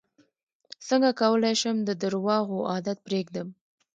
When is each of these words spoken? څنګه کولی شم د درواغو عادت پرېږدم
څنګه 0.87 1.09
کولی 1.21 1.53
شم 1.61 1.77
د 1.83 1.89
درواغو 2.01 2.59
عادت 2.71 2.97
پرېږدم 3.07 3.47